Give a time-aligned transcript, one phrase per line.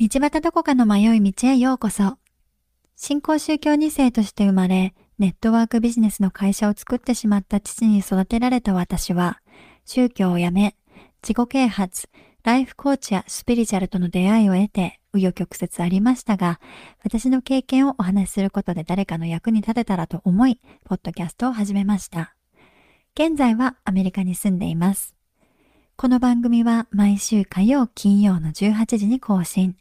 [0.00, 2.16] 道端どこかの迷い道へようこそ。
[2.96, 9.40] 新興宗教2世として生まれ、ネットワークビジネスの会社を作ってしまった父に育てられた私は、
[9.84, 10.74] 宗教を辞め、
[11.22, 12.08] 自己啓発、
[12.42, 16.60] ライフコーチやスピリチュアルとの出会いを得て、紆余曲折ありましたが、
[17.04, 22.34] 私の経験をお話しすることで誰かの役に立てたらと思い、ポッドキャストを始めました。
[23.14, 25.14] 現在はアメリカに住んでいます。
[25.96, 29.76] この番組は毎週火曜、金曜の18時に更新。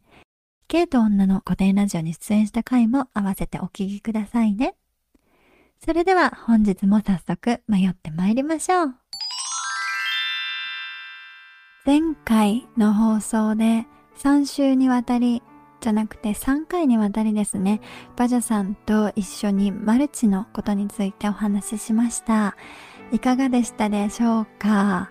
[0.67, 4.75] ゲイと女の古典ラジオに出演した回も合わせてお聞きくださいね。
[5.83, 9.08] それでは本日も早速迷って参りましょう。
[11.89, 13.87] 前回の放送で
[14.19, 15.41] 3週にわたり
[15.81, 17.81] じゃなくて3回にわたりですね、
[18.15, 22.55] バジャさんと一緒にマルチのことについてお話ししました。
[23.11, 25.09] いかがでしたでしょうか？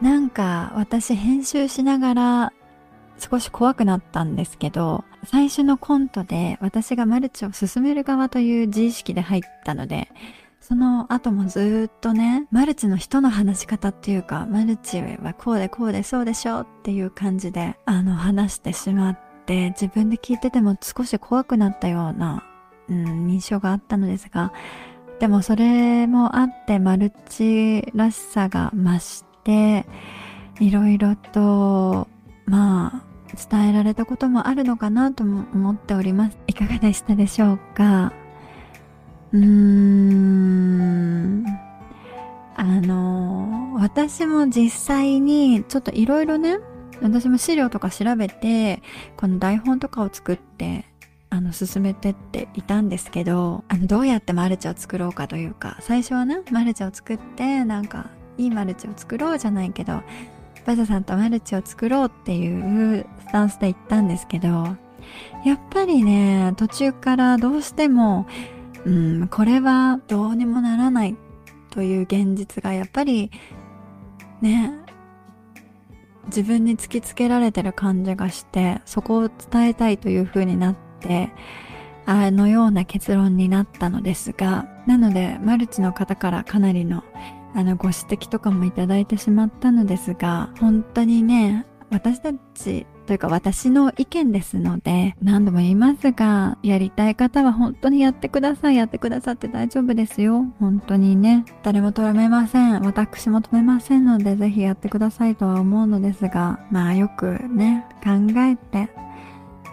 [0.00, 2.52] なんか私編集しながら
[3.18, 10.08] 少し怖くなったんですけど、最初のコントで私がマルチを進める側という自意識で入ったので、
[10.66, 22.42] その後もずっとね、マルチの人の話し方っていうか、マルチはこうでこうでそうでしょっていう感じで、あの、話してしまって、自分で聞いてても少し怖くなったような、
[22.88, 24.52] うん、印象があったのですが、
[25.20, 29.86] でもそれもあってマルチらしさが増して、
[30.58, 32.08] いろいろと
[32.46, 33.04] まあ、
[33.50, 36.38] 伝えられたこともあるのかなとも思っております。
[36.48, 38.12] いかがでしたでしょうか？
[39.36, 41.44] うーん。
[42.56, 46.58] あの、私も実際にちょっといろいろね、
[47.02, 48.82] 私も資料とか調べて、
[49.16, 50.86] この台本とかを作って、
[51.28, 60.02] あの、進めてっていたんですけど、あの、どうやってマルチを作ろうかというか、最初はね、マルチを作って、なんか、いいマルチを作ろうじゃないけど、
[60.64, 64.76] バジャさんとマルチを作ろうっていうスタンスで行ったんですけど、
[65.44, 68.26] やっぱりね、途中からどうしても、
[68.86, 68.90] う
[69.24, 71.16] ん、これはどうにもならない
[71.70, 73.32] という現実がやっぱり、
[74.40, 74.72] ね、
[76.26, 81.30] 自分に突きつけられてる感じがして、そこを伝えたいという風になって、
[82.06, 87.02] あのような結論になったのですが、なので、マルチの方からかなりの
[87.54, 98.76] あのご指摘とかもいただいてしまったのですが、本当にね、私たちというか私の意見ですので、何度も言いますが、やりたい方は本当にやってください。
[98.76, 100.44] やってくださって大丈夫ですよ。
[100.58, 101.44] 本当にね。
[101.62, 102.80] 誰も止めません。
[102.82, 108.90] 私も止めませんので、ぜひやってくださいとは思うのですが、まあよくね、考えて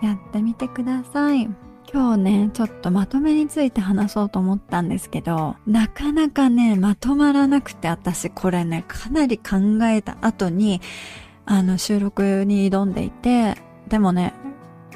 [0.02, 1.50] やってみてください。
[1.92, 10.82] 今日ね、ちょっとまとめについて話そうと思ったんですけど、なかなかね、まとまらなくて私これね、かなり考えた後に、
[11.46, 13.56] あの、収録に挑んでいて、
[13.88, 14.34] でもね、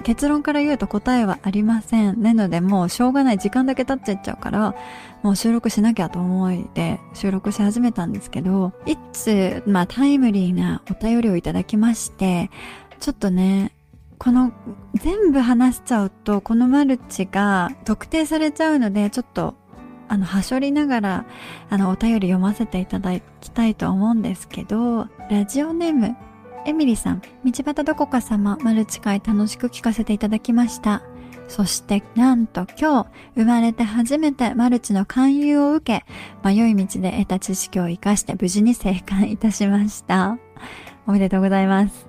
[0.04, 2.22] 結論から言うと答えはありません。
[2.22, 4.76] なのでもうしょうがない時間だけ経っちゃっちゃうから、
[5.24, 12.50] もう収録しなきゃと思いで収録し始めたんですけど、いつ、まあタイムリーなお便りをいただきまして、
[13.00, 13.72] ちょっとね、
[14.18, 14.52] この
[14.96, 19.54] 全部話しちゃうとこのマルチが特定されちゃうのでちょっと
[20.10, 21.26] あの、はしょりながら、
[21.70, 26.16] あの、お便り読ませていただきたいと思うんですけど、ラジオネーム、
[26.66, 31.02] エミリさん、道端どこか様、マルチ会楽しく聞かせていただきました。
[31.48, 36.06] そして、なんと今日、生まれて初めてマルチの勧誘を受け、
[36.44, 40.38] 迷い道で得た知識を活かして無事に生還いたしました。
[41.08, 42.08] おめでとうございます。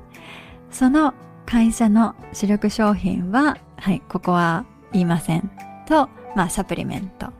[0.70, 1.14] その
[1.47, 5.50] 会社の主力商品は、はい、ここは言いません。
[5.87, 7.32] と、まあ、サプリメント。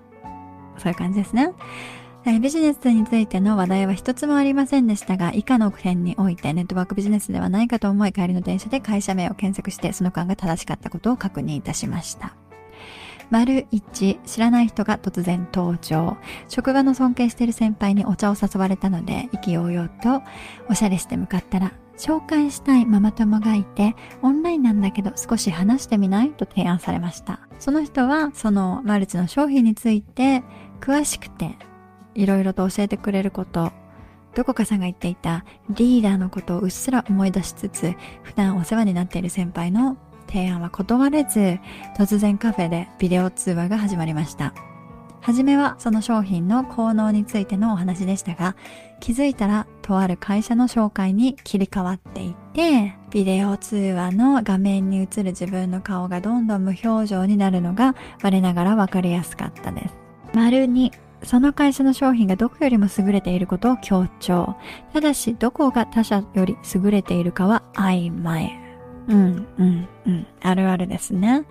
[0.79, 1.53] そういう感じですね。
[2.41, 12.35] ビジネスについての話題は一つもありませんでしたが、以下の点においてネットワークビジネスではないかと思い帰りの電車で会社名を検索してその間が正しかったことを確認いたしました。
[13.31, 16.17] 丸一、知らない人が突然登場。
[16.49, 20.23] 職場の尊敬している先輩にお茶を誘われたので、意気揚々と
[20.71, 26.31] おしゃれして向かったら、紹介したいママ友がいて、オンラインなんだけど少し話してみない？
[26.31, 27.41] と提案されました。
[27.59, 30.43] その人は、そのマルチの商品について
[30.81, 31.57] 詳しくて、
[32.19, 33.73] いろいろと教えてくれること、
[34.35, 41.59] どこかさんが言っていたリーダーのことをうっすら思い出しつつ、普段お世話になっている先輩の提案は断れず、
[41.97, 44.53] 突然カフェでビデオ通話が始まりました。
[45.21, 48.57] 初めはその商品の効能についてのお話でしたが、
[48.99, 59.95] 気づいたらとある会社の紹介に切り替わっていて、ビデオ通話の画面に映る自分の顔がどんどん無表情になるのが我ながらわかりやすかったです。
[60.35, 60.93] 丸に
[61.23, 64.57] その会社の商品がどこよりも優れていることを強調。
[64.93, 68.59] ただし、どこが他社より優れているかは曖昧。
[69.09, 70.27] うん、うん、うん。
[70.43, 71.45] あるあるですね。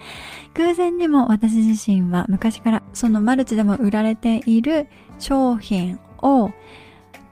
[0.54, 4.88] 偶然にも私自身は昔からそのマルチでも売られている
[5.19, 6.52] 商品を、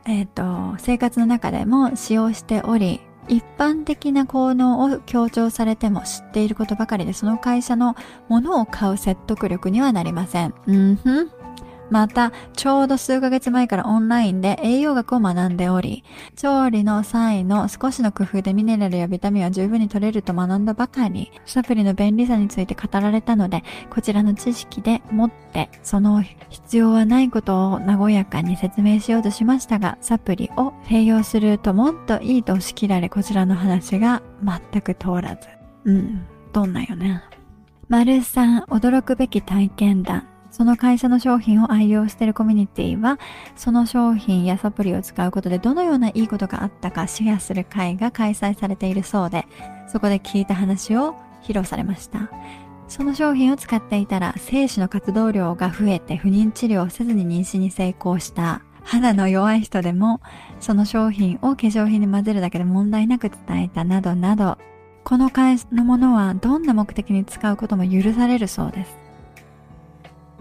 [0.06, 7.96] えっ、ー、と、生活の中でも使用しており、一般的な効能を強調されても知っていることばかりでその会社の
[8.30, 10.54] ものを買う説得力にはなりません。
[10.68, 11.45] うんふん。
[11.90, 16.04] また、ちょうど数ヶ月前からオンラインで栄養学を学んでおり、
[16.36, 35.48] 調理の際の少しの工夫でミネラルやビタミンは十分に取れると学んだばかり、サプリの便利さについて語られたので、こちらの知識でもって、その必要はないことを和やかに説明しようとしましたが、サプリを併用するともっといいと押し切られ、こちらの話が全く通らず。
[35.86, 37.22] うん、どんなよね。
[37.88, 40.28] 丸3、驚くべき体験談。
[40.56, 43.20] その会社の商品を愛用しているコミュニティは、
[43.58, 49.46] その商品やサプリを使うことでどのようないいことがあったかシェアする会が開催されているそうで、
[49.90, 52.30] そこで聞いた話を披露されました。
[52.88, 58.62] その商品を使っていたら、精子の活動量が増えて不妊治療をせずに妊娠に成功した。
[58.82, 60.22] 肌の弱い人でも、
[60.62, 64.58] その商品を化粧品に混ぜるだけで問題なく伝えたなどなど、
[65.04, 69.05] この会社のものはどんな目的に使うことも許されるそうです。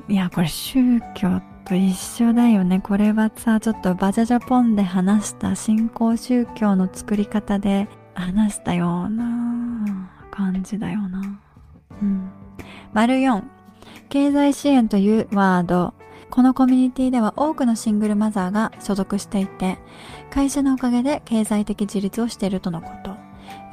[0.08, 2.80] いや、これ宗教と一緒だよね。
[2.80, 11.40] これはさ、ちょっとバジャジャポンで話した新興宗教の作り方で話したような感じだよな。
[12.02, 12.30] うん。
[12.92, 13.42] 丸4。
[14.10, 15.94] 経済支援というワード。
[16.28, 19.78] このコミュニティでは多くのシングルマザーが所属していて、
[20.30, 23.23] 会社のおかげで経済的自立をしているとのこと。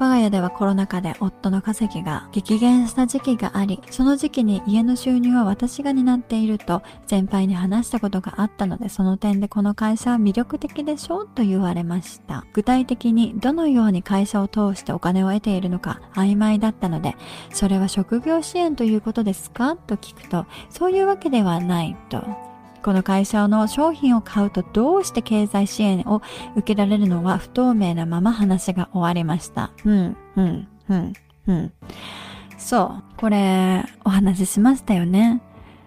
[0.02, 12.44] 我が家ではコロナ禍で夫の稼ぎが激減した時期があり、その時期に家の収入は私が担っていると先輩に話したことがあったので、その点でこの会社は魅力的でしょうと言われました。
[12.52, 17.14] 具体的にどのように会社を通してお金を得ているのか曖昧だったので、
[17.52, 19.76] それは職業支援ということですか？
[19.76, 22.51] と聞くと、そういうわけではないと。
[22.82, 26.20] この会社の商品を買うとどうして経済支援を
[26.56, 29.70] 受けられるのは不透明なまま話が終わりました。
[29.84, 31.12] うん、うん、うん、
[31.46, 31.72] うん。
[32.58, 33.02] そう。
[33.16, 35.40] これ、お話ししましたよね。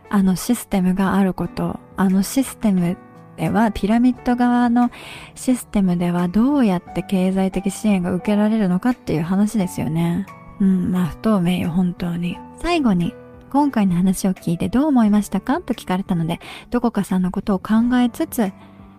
[0.09, 1.79] あのシステムがあること。
[1.97, 2.97] あのシステム
[3.37, 4.91] では、ピラミッド側の
[5.35, 10.25] システムではどうやって経済的支援が受けられるのかっていう話ですよね。
[10.59, 12.37] うん、まあ不透明よ、本当に。
[12.61, 13.13] 最後に、
[13.55, 15.61] 今回の話を聞いてどう思いましたか？
[15.61, 16.41] と聞かれたので、
[16.71, 17.73] どこかさんのことを考
[18.03, 18.51] えつつ、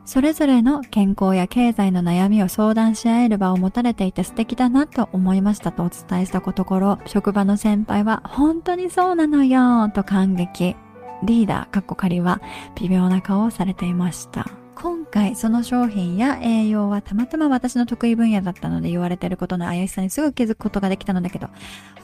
[0.07, 10.75] それぞれの健康や経済の悩みを相談し合える場を持たれていて素敵だなと思いましたとお伝えしたところ、職場の先輩は本当にそうなのよと感激。
[11.23, 12.41] リーダー、かっこ仮は
[12.77, 14.47] 微妙な顔をされていました。
[14.77, 21.49] 今回その商品や栄養はたまたま私の得意分野だったので言われてることの怪しさにすぐ気づくことができたのだけど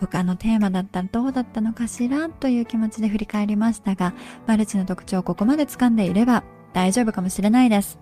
[0.00, 4.14] 他のテーマだったらどうだったのかしらという気持ちで振り返りましたが
[4.46, 7.98] マルチの特徴をここまで掴んでいれば大丈夫かもしれないです。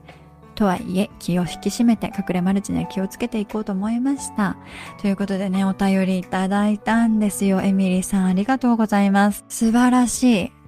[0.55, 4.59] とはいえ、気を引き締めて隠れマルチには気をつけていこうと思いました。
[5.01, 7.63] ということでね、お便りいただいたんですよ。
[7.63, 9.45] エミリーさんありがとうございます。
[9.49, 10.60] 素晴らしい。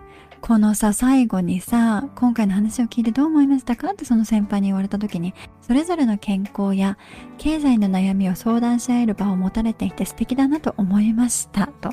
[0.42, 3.92] このさ、最後にさ、今回の話を聞いてどう思いましたか？
[3.92, 6.98] ってその先輩に言われた時に、それぞれの健康や
[7.38, 11.68] 経済の悩みを相談し合える場を持たれていて素敵だなと思いました。
[11.68, 11.90] と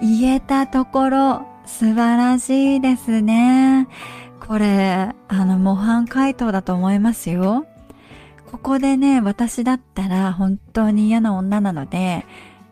[0.00, 3.88] 言えたところ、素晴らしいですね。
[4.40, 7.66] これ、あの、模範回答だと思いますよ。
[8.50, 12.24] ここでね、私だったら本当に嫌な女なので、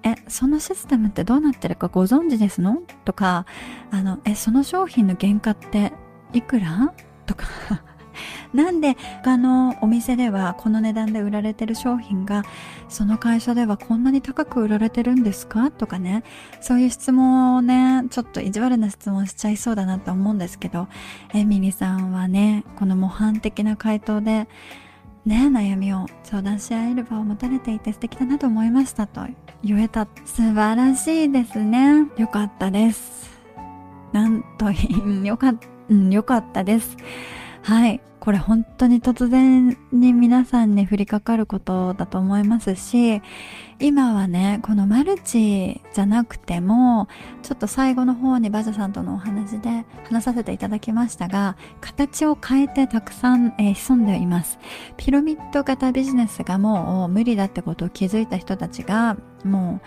[0.05, 2.83] え、そのシステムってどうなってるかご存知ですの？
[3.05, 3.47] とか、
[3.91, 5.93] あの、え、その商品の原価って
[6.33, 6.93] いくら？
[7.27, 7.47] とか。
[8.55, 12.45] なんで他のお店ではこの値段で売られてる商品が
[12.89, 15.73] その会社ではこんなに高く売られてるんですか？
[15.73, 16.23] とかね。
[16.61, 20.87] そういう質問をねちょっと意地悪な質問しちゃいそうだなと思うんですけど。
[21.33, 24.47] エミリさんはねこの模範的な回答で
[25.25, 29.23] ね悩みを相談し合える場を持たれていて素敵だなと思いましたと
[29.63, 30.07] 言えた。
[30.27, 32.09] 素晴らしいですね。
[32.19, 33.31] よかったです。
[34.13, 35.55] なんとよか,、
[35.89, 36.97] うん、よかったです。
[37.65, 38.01] はい。
[38.21, 43.21] これ本当に突然に皆さんに降りかかることだと思いますし
[43.79, 47.07] 今はねこのマルチじゃなくても
[47.43, 54.59] ちょっと最後の方にバジャさんとのお話で話させていただきましたが形を変えてたくさん、えー、潜んでいます。
[54.97, 59.87] ピラミッド型ビジネスがもう無理だってことを気づいた人たちがもう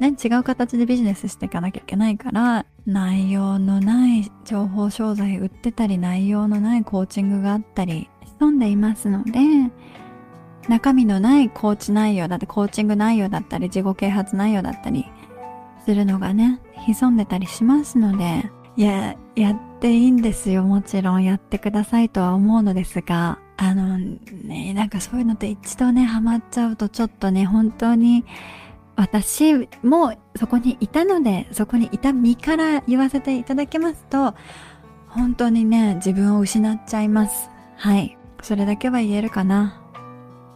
[0.00, 9.38] ね、違う形でビジネスしていかなきゃいけないから、内容のない情報商材売ってたり、内容のないコーチングがあったり、潜んでいますので、
[10.68, 15.06] 中身のないコーチ内容だってコーチング内容だったり自己啓発内容だったり
[15.84, 20.62] するのがね潜んでたりしますのでいややっていいんですよ。
[20.62, 28.24] もちろんやってくださいとは思うのですがあのねなんかそういうのって一度ねハマっちゃうとちょっとね本当に
[29.00, 34.34] 私もそこにいたのでそこにいた身から言わせていただきますと
[35.08, 37.48] 本当にね自分を失っちゃいます。
[37.76, 38.18] はい。
[38.42, 39.82] それだけは言えるかな。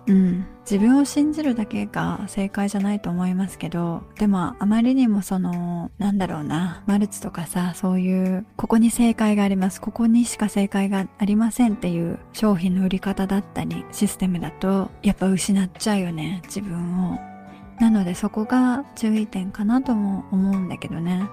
[0.07, 9.81] うん、自分を信じるだけが正解じゃないと思いますけどでもあまりにもそのなんだろうなマルチとかさそういうここに正解があります。
[9.81, 17.34] ここにしか正解がありませんっていう商品の売り方だったりシステムだとやっぱ失っちゃうよね自分を。
[17.79, 21.29] なのでそこが注意点かなとも思うんだけどね。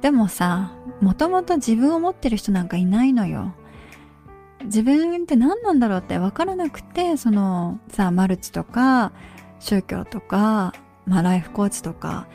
[0.00, 3.54] でもさもともと自分を持ってる人なんかいないのよ。
[4.64, 9.12] 自分って何なんだろうって分からなくてそのさマルチとか
[9.60, 10.74] 宗教とか、
[11.06, 12.26] まあ、ライフコーチとか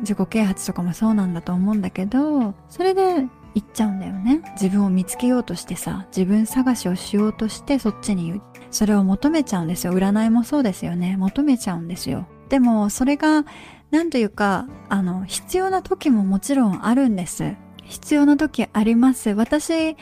[0.00, 4.42] 自己啓発とかもそうなんだと思うんだけどそれで行っちゃうんだよね。
[4.60, 9.94] 自分を見つけようとしてさ自分探しをしようとしてそっちにそれを求めちゃうんですよ。
[9.94, 11.16] 占いもそうですよね。
[11.16, 12.26] 求めちゃうんですよ。
[12.48, 13.44] でもそれが
[13.90, 19.96] 何というかあの必要な時ももちろんあるんです必要な時あります私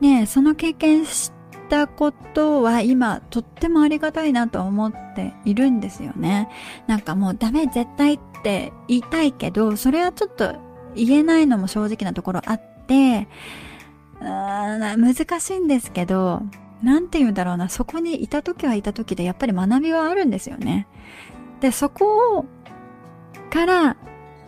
[0.00, 1.32] ねその経験し
[1.72, 6.50] たことは今とってもありがたいなと思っているんですよね。
[6.86, 10.54] なんかもうダメ絶対って言いたいけど、それはちょっと
[10.94, 13.26] 言えないのも正直なところあって、
[14.20, 16.42] うー難しいんですけど、
[16.82, 20.86] なんて言うんだろうな、そこにいた時はいた時でやっぱり学びはあるんですよね。
[21.62, 22.44] で、そこを、
[23.50, 23.96] から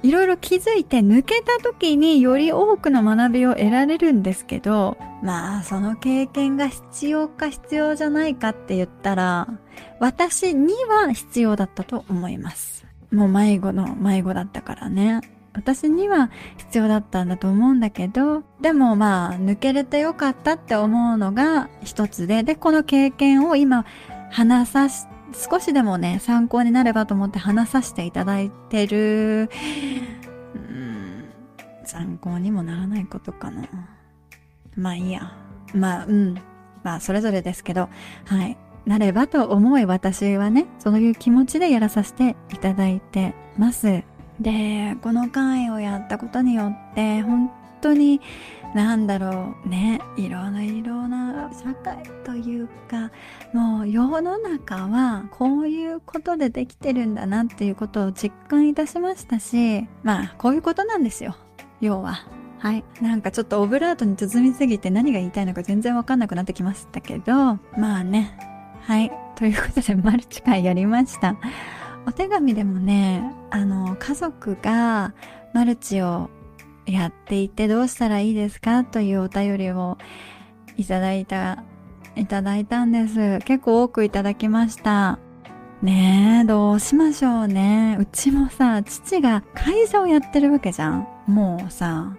[0.02, 9.49] いろいろ気づいて抜けた時により多くの学びを得られるんですけど、まあその経験が必要か必要じゃないかって言ったら、
[10.00, 12.85] 私には必要だったと思います。
[13.12, 15.21] もう迷子の迷子だったからね。
[15.54, 23.87] 私には必要だったんだと思うんだけど、でもまあ抜けれてよかったって思うのが一つで、で、この経験を今
[24.33, 29.50] 話さし少しでもね、参考になればと思って話させていただいてる、
[30.54, 31.24] うん、
[31.84, 33.68] 参考にもならないことかな。
[34.76, 35.32] まあいいや。
[35.74, 36.34] まあ、うん。
[36.82, 37.88] まあ、それぞれですけど、
[38.26, 38.56] はい。
[38.86, 44.02] なればと思い私はね、そういう気持ちでやらさせていただいてます。
[44.40, 47.50] で、この会をやったことによって、本
[47.84, 48.20] 当に
[48.74, 53.10] なんだろうねいろんないろんな社会というか
[53.52, 61.36] もう世の中はこういうことでできてるんだなっていうことを実感いたしましたしまあこういうことなんですよ
[61.80, 62.26] 要は。
[62.58, 62.84] はい。
[63.02, 68.38] なんかちょっとオブラートに包みすぎて何が言いたいのか全然わかんなくなってきましたけど、まあね。
[68.80, 69.12] はい。
[69.36, 71.36] ということで、マルチ会やりました。
[72.06, 75.12] お手紙でもね、あの、家族が
[75.52, 76.30] マルチを
[76.86, 79.98] やっていてどうしたらいいですかというお便りを
[80.76, 81.62] いただいた、
[82.16, 83.38] いただいたんです。
[83.40, 85.18] 結構多くいただきました。
[85.82, 87.96] ねえ、どうしましょうね。
[88.00, 91.06] うちもさ、父が会社をやってるわけじゃん。
[91.26, 92.16] もうさ、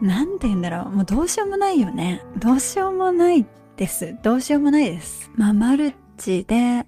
[0.00, 0.90] なんて言うんだろう。
[0.90, 2.22] もうどうしようもないよね。
[2.38, 4.16] どうしようもないです。
[4.22, 5.30] どうしようもないです。
[5.36, 6.86] まあ、マルチで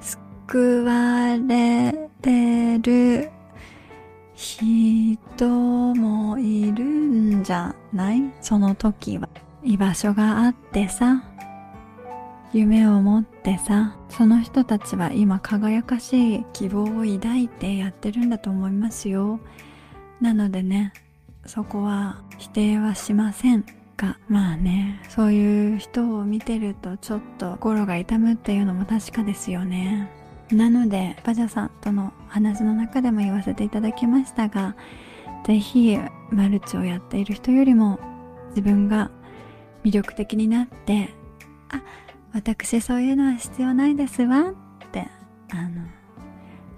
[0.00, 3.30] 救われてる
[7.92, 8.22] ない？
[8.40, 9.28] その時は。
[9.62, 11.22] 居場所があってさ、
[12.52, 19.38] 夢を持ってさ、その人たちは今輝かしい希望を抱いてやってるんだと思いますよ。
[20.20, 20.92] なのでね、
[21.46, 23.64] そこは否定はしません
[23.96, 30.10] が、まあね、そういう人を見てるとちょっと心が痛むっていうのも確かですよね。
[30.50, 34.74] なのでバジャさんとの話の中でも言わせていただきましたが
[35.50, 35.98] 是非
[36.30, 37.98] マルチをやっている人よりも
[38.50, 39.10] 自分が
[39.82, 41.10] 魅力的になって
[41.70, 41.82] あ
[42.32, 44.54] 私そういうのは必要ないですわっ
[44.92, 45.08] て
[45.50, 45.82] あの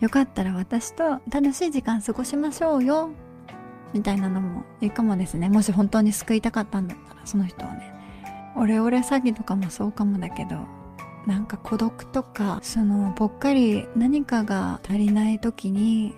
[0.00, 3.10] よかったら私と楽しい時間過ごしましょうよ
[3.92, 5.50] みたいなのもいいかもですね。
[5.50, 7.92] もし本当に救いたかったんだったらその人をね。
[8.56, 10.56] オレオレ詐欺とかもそうかもだけど
[11.26, 16.14] なんか孤独とかそのぽっかり何かが足りない時に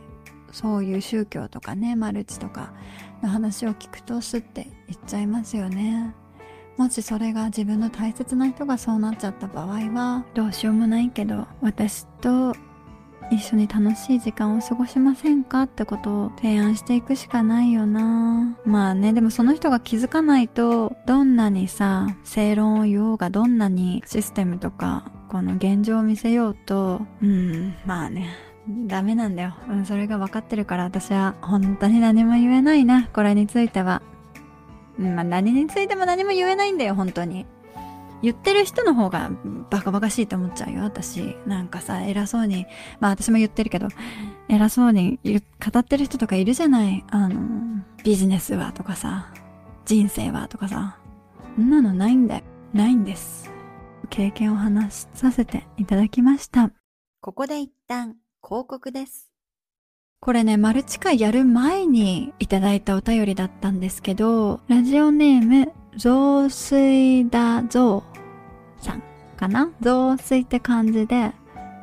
[0.54, 2.72] そういう宗教とかねマルチとか
[3.22, 6.14] の話を聞くとすって言っちゃいますよね。
[6.76, 12.54] もしそれが自分の大切な人がそうなっちゃった場合はどうしようもないけど私と
[13.30, 18.56] 一緒に楽しい時間を過ごしませんかってことを提案していくしかないよな。
[18.64, 28.53] まあねでもその人が気づかないとどんなにさ正論を言おうがどんなにシステムとかこの現状を見せようとうんまあね。
[28.68, 34.02] ダメなんだよ、うん、それが分かってるから私は本当に何も言えないなこれについては
[34.98, 37.46] うんまあ何についても何も言えないんだよ本当に
[38.24, 39.30] 言ってる人の方が
[39.68, 41.36] バカバカしいと思っちゃうよ、私。
[41.46, 42.66] なんかさ、偉そうに、
[42.98, 43.88] まあ私も言ってるけど、
[44.48, 47.04] 偉そうに語ってる人とかいるじゃない。
[47.10, 49.30] あの、ビジネスはとかさ、
[49.84, 50.98] 人生はとかさ。
[51.56, 52.44] そんなのないんだよ。
[52.72, 53.52] ないんです。
[54.08, 56.70] 経験を話させていただきました。
[57.20, 58.16] ここで一旦
[58.46, 59.30] 広告です。
[60.20, 68.02] これね、マルチ会やる前にいただいたお便りだったんですけど、ラジオネーム、雑炊だぞ
[68.78, 69.02] さん
[69.36, 69.70] かな？
[69.80, 71.32] 雑炊って感じで、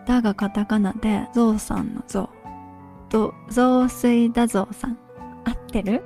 [0.08, 2.30] だがカタカナで、ぞうさんのぞ
[3.08, 3.12] う。
[3.12, 4.98] と、雑炊だぞうさん。
[5.46, 6.03] 合ってる？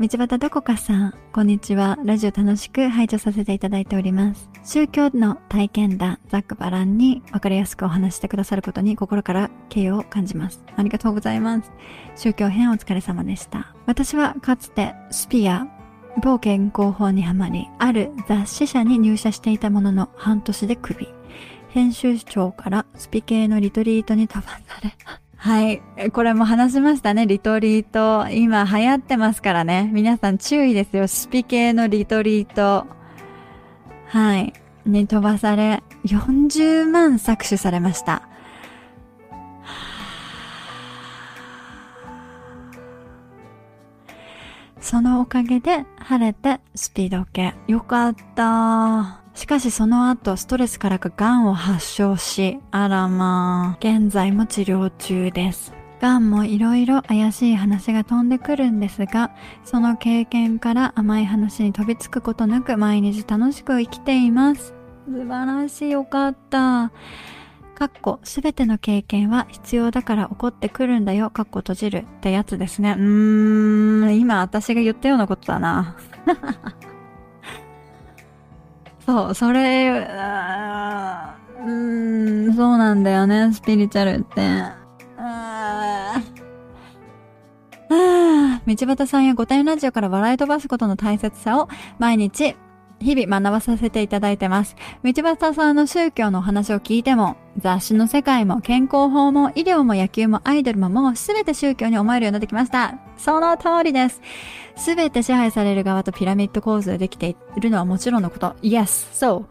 [0.00, 1.96] 道端どこかさん、こんにちは。
[2.02, 4.50] ラジオ楽しく拝聴させていただいております。
[4.64, 10.64] 宗教の体験談、ざっくばらんに分かりやすくお話してくださることに心から敬意を感じます。
[10.74, 11.70] ありがとうございます。
[12.16, 13.72] 宗教編お疲れ様でした。
[13.86, 15.68] 私はかつてスピア、
[16.20, 21.06] 某健康法にはまり、ある雑誌社に入社していたものの半年でクビ。
[21.68, 24.96] 編集長からスピ系のリトリートに飛ばされ、
[25.44, 25.82] はい。
[26.12, 27.26] これも話しましたね。
[27.26, 28.26] リトリート。
[28.30, 29.90] 今流行ってますからね。
[29.92, 31.06] 皆さん注意ですよ。
[31.06, 32.86] スピ系のリトリート。
[34.06, 34.54] はい。
[34.86, 38.26] に飛ばされ、40万搾取されました。
[44.80, 47.54] そのおかげで晴れてスピード系。
[47.68, 49.23] よかった。
[49.34, 55.74] しかしその後ストレスからか癌を発症し、あらまあ、現在も治療中です。
[56.00, 59.32] 癌もいろいろ怪しい話が飛んでくるんですが、
[59.64, 64.74] その経験から甘い話に飛びつくことなく毎日楽しく生きています。
[65.06, 66.92] 素晴らしい、よかった。
[67.74, 72.94] かっこ、すべての経験は必要だから起こってくるんだよ、かっこ閉じるってやつですね。
[72.96, 75.96] うーん、今私が言ったようなことだな。
[79.06, 84.40] そう、それ、うーん、そうなんだよね、スピリチュアルって。
[85.18, 86.14] あ
[87.90, 92.56] あ、道端さんや五体ラジオから笑い飛ばすことの大切さを毎日
[93.04, 94.74] 日々学ばさせていただいてます。
[95.04, 102.98] 道端さんの宗教のお話を聞いても、雑誌の世界も健康法も医療も野球もアイドルももう全て宗教に思えるようになってきました。
[103.16, 104.20] その通りです。
[104.76, 108.56] 全て支配される側とピラミッド構図でできているのはもちろんのこと。
[108.62, 109.44] Yes, so.。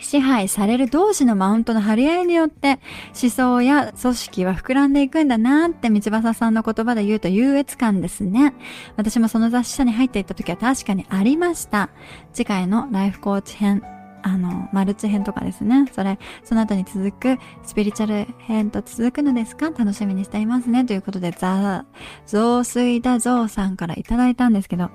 [0.00, 2.80] 支配される同士のマウントの張り合いによって
[3.20, 8.54] 思想や組織は膨らんでいくんだなって道端さんの言葉で言うと優越感ですね。
[8.96, 11.90] 私もその雑誌社に入っていった時は確かにありました。
[12.32, 13.82] 次回のライフコーチ編、
[14.22, 15.86] あの、マルチ編とかですね。
[15.92, 19.70] それ、その後に続くスピリチュアル編と続くのですか？
[19.70, 20.84] 楽しみにしていますね。
[20.84, 21.84] ということで、ザ、
[22.26, 24.90] 増水だゾウさんからいただいたんですけど、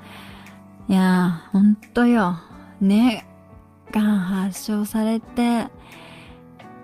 [0.87, 2.37] いやー、ほんとよ。
[2.81, 3.25] ね、
[3.95, 5.67] がん発症されて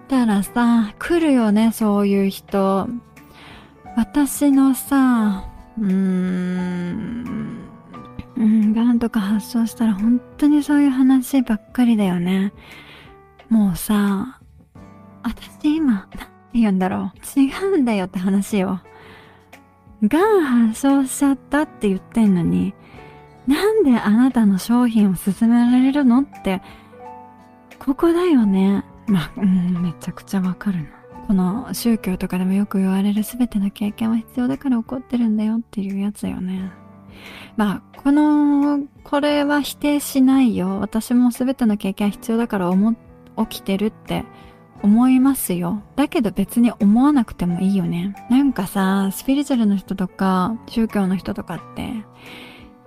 [0.08, 2.88] たらさ、来るよね、そういう人。
[3.97, 5.45] 私のさ、
[5.78, 7.60] うーん、
[8.38, 12.54] うん、がんとか発症したら本当にそういう話ばっかりだよね。
[13.50, 14.39] もうさ、
[15.21, 17.39] 私今、何て言うんだろう。
[17.39, 18.80] 違うんだよって話よ。
[20.02, 22.74] がん発症しちゃったって言ってんのに、
[23.47, 26.62] なんであなたの商品を勧められるのって
[27.84, 28.84] ここだよね。
[29.08, 30.89] まあ、うん、めちゃくちゃわかるな。
[31.28, 36.72] この宗教とかでもよく言われる全ての経験は必要だから起こってるんだよっていうやつよね。
[37.58, 40.80] まあ、この、これは否定しないよ。
[40.80, 42.94] 私も全ての経験は必要だから思、
[43.50, 44.26] 起きてるって
[44.84, 45.82] 思いますよ。
[45.96, 48.13] だけど別に思わなくてもいいよね。
[48.30, 51.94] なんかさ、スピリチュアルの人とか、宗教の人とかって、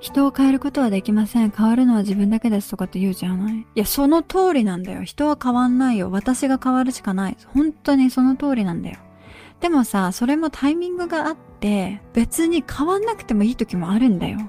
[0.05, 1.51] 人を変えることはできません。
[1.51, 5.03] 変わるのは自分だけですとかって言うじゃないいや、その通りなんだよ。
[5.03, 6.11] 人は変わんないよ。
[6.11, 7.38] 私が変わるしかない。
[7.55, 8.99] 本当にその通りなんだよ。
[9.61, 14.40] でもさ、それもタイミングがあって、別に変わんなくてもいい時もあるんだよ。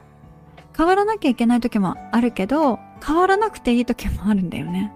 [0.76, 4.92] 変わらなきゃいけない時もあるけど、変わらなくていい時もあるんだよね。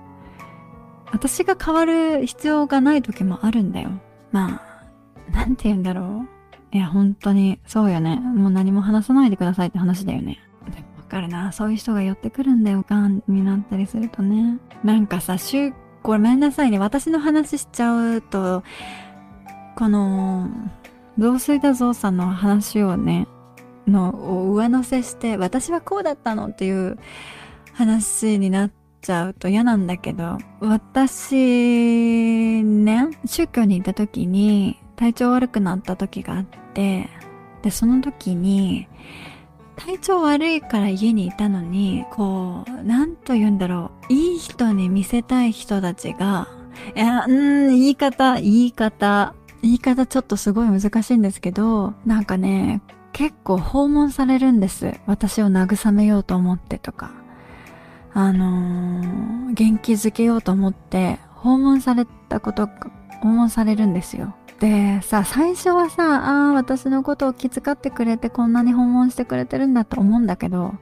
[1.13, 3.91] 私が変わる必要がない時もあるんだよ。
[4.33, 4.61] ま
[5.29, 6.75] あ、なんて言うんだろう。
[6.75, 8.17] いや、本当に、そうよね。
[8.17, 10.48] もう何も話さないでくださいって話だよね。
[11.09, 11.51] かるな。
[11.51, 14.59] そういう人が寄ってくるんだよ、ガンになったりするとね。
[14.83, 16.79] なんかさ、週、ごめんなさいね。
[16.79, 18.63] 私の話しちゃうと、
[19.75, 20.49] この、
[21.17, 23.27] 増水だぞさんの話をね、
[23.87, 26.97] のを上乗せして、私はこうだったのっていう
[27.73, 37.09] 話になっちゃうと嫌なんだけど、私、ね、宗教に行った時に体調悪くなった時があって、
[37.61, 38.87] で、その時に、
[39.79, 46.47] 体調悪いから家にいたのに、こう、なんと言うんだろう、いい人に見せたい人たちが、
[46.95, 52.81] いや、うん、言い方、言い方、言い方ちょっとすごい難しいんですけど、なんかね、
[53.13, 54.95] 結構訪問されるんです。
[55.05, 57.11] 私を慰めようと思ってとか。
[58.13, 62.67] あのー、元気づけようと思って訪問されたこと、
[63.21, 64.35] 訪問されるんですよ。
[64.59, 70.75] でさ、最初はさ、ああ、私のことを気遣ってくれてこんなに訪問してくれてるんだと思うんだけど、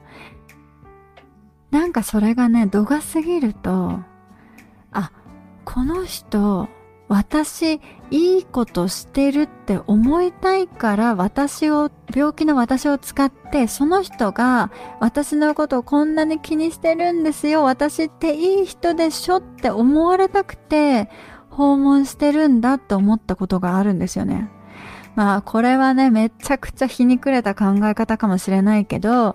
[1.70, 4.00] なんかそれがね、度が過ぎると、
[4.90, 5.12] あ、
[5.64, 6.68] この人、
[7.08, 17.62] 私、いいことしてるって思いたいから私を、病気の私を使って、その人が私のことをこんなに気にしてるんですよ。
[17.62, 21.08] 私っていい人でしょって思われたくて
[21.58, 24.48] 訪問してるんだって思ったことがあるんですよね。
[25.16, 29.34] まあこれはね、めちゃくちゃ皮肉れた考え方かもしれないけど、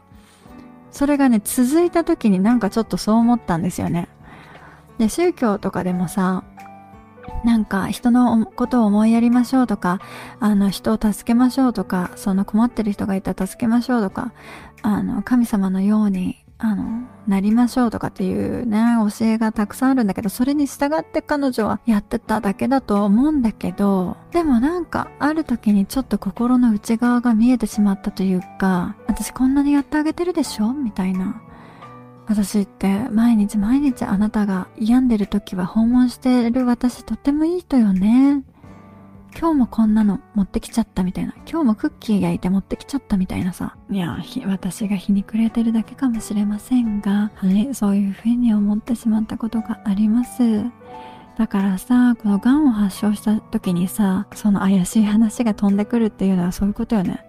[0.89, 4.07] それがね、続いた時になんかちょっとそう思ったんですよね。
[4.99, 6.45] で、宗教とかでもさ、
[7.43, 9.99] なんか人のことを思いやりましょうとか、
[10.39, 14.31] あの人を助けましょうとか、その困ってる人がいたら助けましょうとか、
[14.81, 16.85] あの神様のように、あの、
[17.27, 31.41] なりましょうとかっていうね、教えがたくさんあるんだけど、それに従って彼女はやってただけだと思うんだけど、でもなんかある時にちょっと心の内側が見えてしまったというか、私こんなにやってあげてるでしょみたいな。
[32.27, 38.41] 私って毎日毎日あなたが病んでる時は訪問してる私とってもいい人よね。
[39.39, 41.33] 今日もこんなの持ってきちゃったみたいな。
[41.49, 43.75] 今日もクッキー焼いて持ってきちゃったみたいなさ。
[43.89, 50.63] いや、私が皮肉れてるだけかもしれませんが、はい、そういうふうに思ってしまったことがあります。
[51.37, 57.25] だからさ、この癌を発症した時にさ、その怪しい話が飛んでくるっていうのはそういうことよね。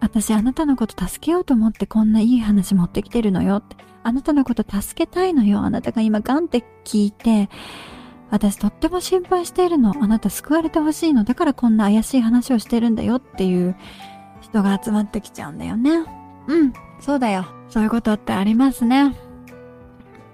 [0.00, 3.76] 私あなたのこと助けようと思ってこんないい話持ってきてるのよって。
[4.02, 5.60] あなたのこと助けたいのよ。
[5.60, 7.50] あなたが今ガンって聞いて、
[8.30, 9.94] 私とっても心配しているの。
[10.00, 11.24] あなた救われてほしいの。
[11.24, 13.76] だからこんな怪しい話をしてるんだよっていう
[14.40, 16.04] 人が集まってきちゃうんだよね。
[16.46, 17.46] うん、そうだよ。
[17.68, 19.14] そういうことってありますね。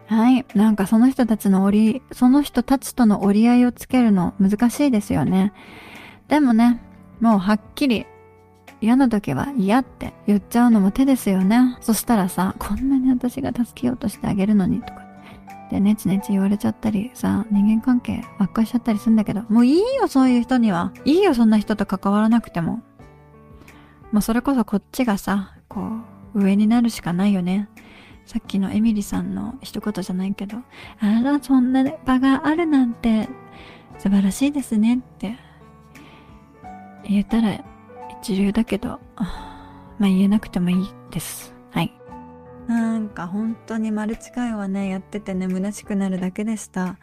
[0.06, 0.44] はい。
[0.54, 5.52] なんかその人たちの折り、その人たちとの折り合いをつけるの難しいですよね。
[6.28, 6.80] でもね、
[7.20, 8.06] もうはっきり
[8.80, 11.76] 嫌な時は嫌って言っちゃうのも手ですよね。
[11.80, 15.05] そしたらさ、こんなに私が助けようとしてあげるのにとか。
[15.70, 20.92] で、ネチネチ言われちゃったりさ、人間関係悪化しちゃったりするんだけど、もういいよ、そういう人には。
[21.04, 22.82] いいよ、そんな人と関わらなくても。
[24.12, 25.80] もうそれこそこっちがさ、こ
[26.34, 27.68] う、上になるしかないよね。
[28.24, 30.58] さっきのエミリさんの一言じゃないけど、
[31.00, 33.28] あら、そんな場があるなんて、
[33.98, 35.36] 素晴らしいですねって
[37.08, 37.64] 言えたら
[38.20, 39.00] 一流だけど、
[39.98, 41.55] まあ言えなくてもいいです。
[42.66, 46.98] なんか本当にマルチ会話ね、やっててね、虚しくなるだけでした。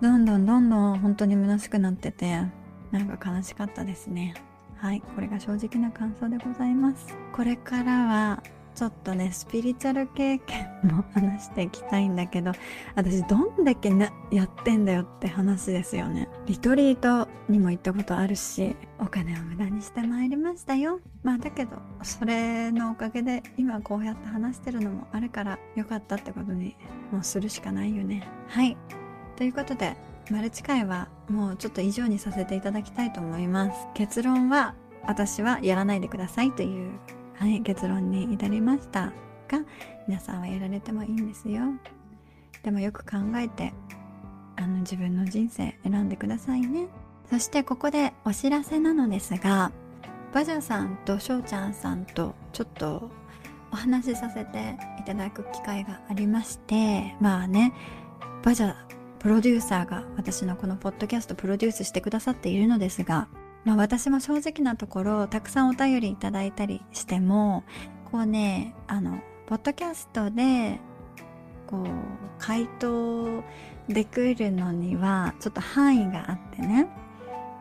[0.00, 2.42] どんどんどんどん本当に虚しくなってて、
[2.90, 4.34] なんか悲しかったですね。
[4.76, 7.14] はい、これが正直な感想でございます。
[7.34, 8.42] これからは
[8.74, 12.52] ちょっとねスピリチュアル経験も話していきたいんだけど
[12.94, 16.28] 私どんだけなやってんだよって話ですよね。
[16.46, 21.00] リトリートにも行ったことあるしお金を無駄にしてまいりましたよ。
[21.22, 26.76] まあだけどそれのおかげで今こうやって話してるのもあるから良かったってことに
[27.12, 28.28] もうするしかないよね。
[28.48, 28.76] はい。
[29.36, 29.96] ということで
[30.30, 33.88] マルチ会はもうちょっと以上にさせていただきたいと思います。
[33.94, 34.74] 結論は
[35.06, 36.92] 私はやらないでくださいという
[37.40, 39.14] はい、結論に至りました。
[39.48, 39.64] が
[40.06, 41.62] 皆さんはやられてもいいんですよ。
[42.62, 43.72] でもよく考えて
[44.56, 46.88] あの自分の人生選んでくださいね。
[47.30, 49.72] そしてここでお知らせなのですが
[50.34, 53.10] バジャさんとしょうちゃんさんとちょっと
[53.72, 57.72] お話しさせていただく機会がありましてまあね
[58.42, 58.74] バジャ
[59.18, 63.28] プロデューサーが私のこのポッドキャストプロデュースしてくださっているのですが
[63.64, 67.64] まあ私も正直なところたくさんお便りいただいたりしても
[68.10, 70.78] こうねあのポッドキャストで
[71.66, 71.86] こう
[72.38, 73.42] 回答
[73.88, 76.88] できるのにはちょっと範囲があってね。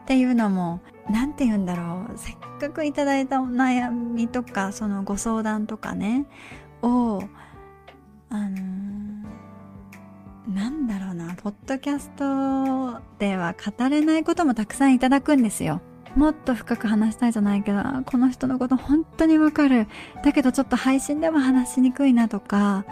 [0.04, 2.18] っていうのも何て言うんだろう。
[2.18, 6.26] せっかくいただいたお悩みとかそのご相談とかね
[6.82, 7.22] を
[8.32, 11.36] あのー、なんだろうな。
[11.36, 15.82] ポッドキャストでは語れないこともたくさんいただくんですよ。
[16.16, 19.88] もっと深く話したいじゃないけどこの人のこと本当にわかる。
[20.24, 22.86] だけどちょっと配信では話しにくいなとか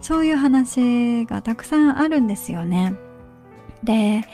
[0.00, 2.94] そういう話がたくさんあるんですよね。
[3.82, 4.24] で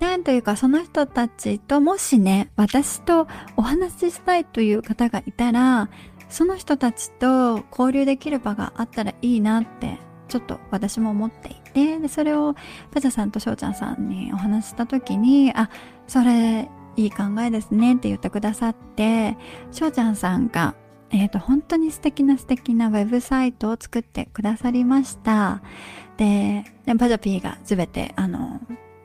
[0.00, 5.90] なんというかその人たちともしね私とお話ししたいという方がいたら
[6.28, 12.54] その人たちと交流できる場があったらいいなってちょっと私も思っていてでそれを
[12.90, 15.68] パジャさんと翔ちゃんさんにお話した時にあ
[16.08, 19.36] それいい考えですねって言ってくださって、
[19.70, 20.74] 翔ちゃんさんが、
[21.10, 25.62] えっ、ー、と、本当に素敵な素敵なウェブサイトを作ってくださりました。
[26.16, 28.60] で、でパジャピーがすべて、あの、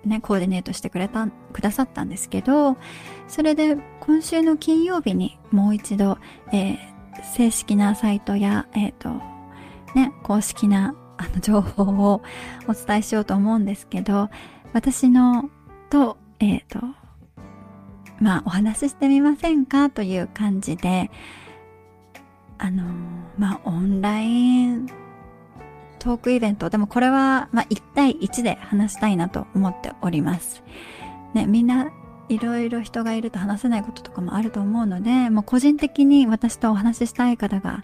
[0.05, 2.77] ね、コーディネートしてくれた、くださったんですけど、
[3.27, 6.17] それで今週の金曜日にもう一度、
[6.53, 6.77] えー、
[7.35, 9.09] 正式なサイトや、えっ、ー、と、
[9.95, 12.21] ね、公式なあの情報を
[12.67, 14.29] お伝えしようと思うんですけど、
[14.73, 15.49] 私の
[15.89, 16.85] と、えっ、ー、と、
[18.19, 21.11] まあお話ししてみませんかという感じで、
[22.57, 22.83] あの
[23.37, 24.87] まあオンライン
[25.99, 30.63] トークイベント、でもこれは、まあ1対1で話したいなと思っております。
[31.33, 31.91] ね、みんな
[32.29, 37.83] いろいろ人がいると話せないこととかもあると思うので、もう個人的に私とお話ししたい方が、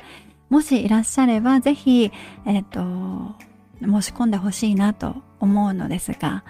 [0.50, 2.12] もしいらっしゃれば、ぜひ、
[2.46, 3.36] えっ、ー、と、
[3.82, 6.44] 申し込んでほしいなと思うのですが、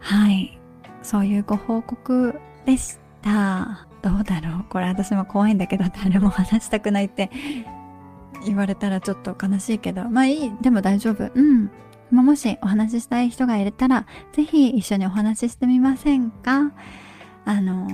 [0.00, 0.58] はい。
[1.02, 3.86] そういうご報告でした。
[4.02, 4.64] どうだろう？
[4.68, 7.30] これ私も怖いんだけど誰も話したくないって
[8.46, 10.08] 言われたらちょっと悲しいけど。
[10.08, 10.52] まあいい。
[10.62, 11.30] でも大丈夫。
[11.34, 11.70] うん。
[12.10, 16.72] まあ、もしお話ししたい人がいれたら、ぜひ一緒にお話ししてみませんか？
[17.44, 17.88] あの、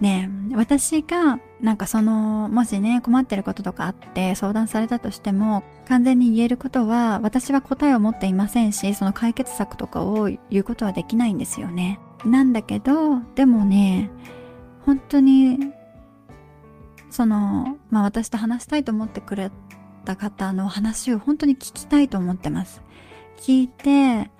[0.00, 12.00] ね私が、なんかその、もしね、困ってることとかあって相談されたとしても、完全に言えることは、私は答えを持っていませんし、その解決策とかを言うことはできないんですよね。
[12.26, 14.10] なんだけど、でもね、
[14.84, 15.58] 本当に、
[17.10, 19.50] その、まあ私と話したいと思ってくれ
[20.04, 22.82] た方の話を本当に聞きたいと思ってます。
[23.38, 24.30] 聞いて、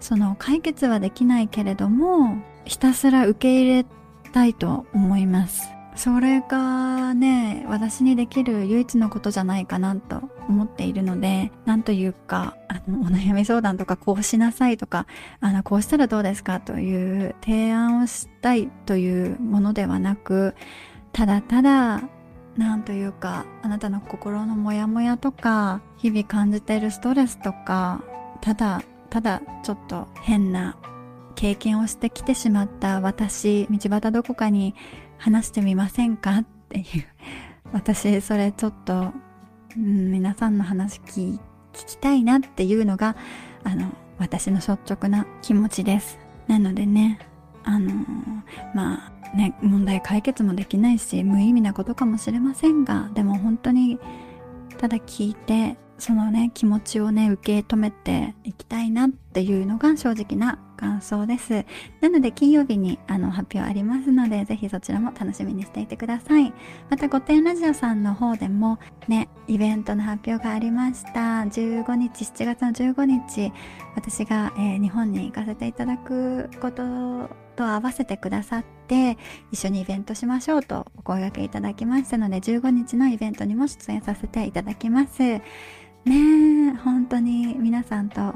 [0.00, 3.86] その解決はできないけれども、ひたすら受け入れ
[4.32, 5.75] たいと思います。
[5.96, 15.06] それがね、私にできる唯一のことじゃないかなと思っているので、なんというか、あの、お悩み相談とかこうしなさいとか、
[15.40, 20.54] あの、こうしたらどうですかという提案をしたいというものではなく、
[21.12, 22.02] ただただ、
[22.58, 28.02] なんというか、あなたの心のモヤモヤとか、日々感じているストレスとか、
[28.42, 30.76] ただ、ただちょっと変な
[31.36, 34.74] 経験をしてきてしまった私、道端どこかに
[35.18, 36.38] 話してみませんか？
[36.38, 37.04] っていう。
[37.72, 39.12] 私、それちょっと、
[39.76, 41.38] うん、皆さんの話聞
[41.72, 43.16] きたいなっていうのが、
[43.64, 46.18] あの、私の率直な気持ちです。
[46.46, 47.18] なのでね、
[47.64, 47.92] あの
[48.74, 53.98] まあね、問題解決もできないし、無意味なことかもしれませんが、でも本当に、
[54.78, 61.64] ただ聞いて、そのね、気持ちをね、受け止めていきたいなっていうのが正直な感想です。
[62.00, 66.52] なので金曜日にあの発表ありますので、ぜひそちらも楽しみにしていてください。
[66.90, 71.42] また、御殿ラジオさんの方でもね、イベントの発表がありました。
[71.42, 73.52] 15日、7月の15日、
[73.94, 76.84] 私が、えー、日本に行かせていただくこと
[77.56, 79.16] と合わせてくださって、
[79.50, 85.22] 一緒にイベントしましょうとお声掛けいただきましたので、15日のイベントにも出演させていただきます。
[85.22, 85.42] ね
[86.04, 88.34] え、本当に皆さんと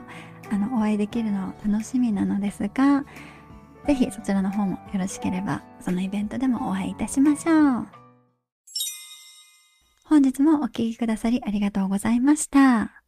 [0.50, 3.04] あのお会いできるの楽しみなのですが、
[3.86, 7.86] ぜひそちらの方もよろしければ、そのイベントでもお会いいたしましょう。
[10.04, 13.02] 本日もお聴きくださりありがとうございました。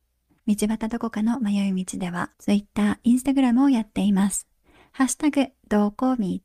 [0.47, 4.49] 道端どこかの迷い道では、Twitter、Instagram をやっています。
[4.93, 6.39] ハッシュタグ、同行道、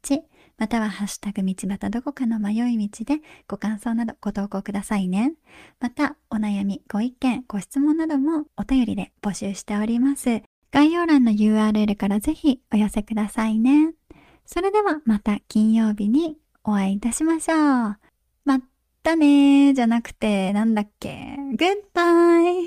[0.57, 5.33] またはハッシュタグ道端どこかの迷い道でご感想などご投稿くださいね。
[5.79, 10.41] また、お悩み、ご意見、ご質問などもお便りで募集しております。
[10.71, 13.93] 概要欄の URL からぜひお寄せくださいね。
[14.45, 17.57] それではまた金曜日にお会いいたしましょう。
[18.45, 18.61] まっ
[19.03, 22.65] たねーじゃなくてなんだっけグッバイ